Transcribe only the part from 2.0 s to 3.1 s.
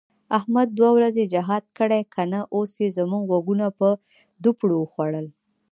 که نه، اوس یې